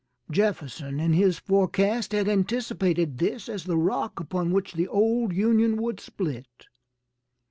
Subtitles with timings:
[0.31, 5.79] Jefferson in his forecast had anticipated this as the rock upon which the old Union
[5.79, 6.65] would split.